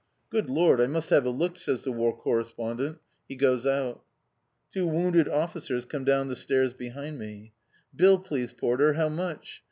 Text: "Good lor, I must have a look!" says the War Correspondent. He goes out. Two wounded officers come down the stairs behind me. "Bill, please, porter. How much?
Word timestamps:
"Good 0.31 0.49
lor, 0.49 0.81
I 0.81 0.87
must 0.87 1.11
have 1.11 1.27
a 1.27 1.29
look!" 1.29 1.55
says 1.55 1.83
the 1.83 1.91
War 1.91 2.11
Correspondent. 2.11 2.97
He 3.29 3.35
goes 3.35 3.67
out. 3.67 4.03
Two 4.73 4.87
wounded 4.87 5.27
officers 5.29 5.85
come 5.85 6.05
down 6.05 6.27
the 6.27 6.35
stairs 6.35 6.73
behind 6.73 7.19
me. 7.19 7.53
"Bill, 7.95 8.17
please, 8.17 8.51
porter. 8.51 8.93
How 8.93 9.09
much? 9.09 9.59